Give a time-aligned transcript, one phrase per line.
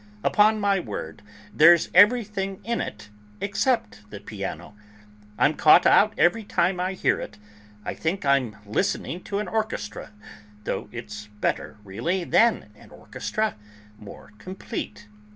[0.23, 1.21] Upon my word,
[1.53, 3.09] there's everything in it
[3.39, 4.73] except the piano!
[5.37, 7.37] I'm caught out every time I hear it;
[7.85, 10.09] I think I'm listening to an orchestra.
[10.63, 13.53] Though it's better, really, than an orchestra,
[13.99, 15.07] more complete."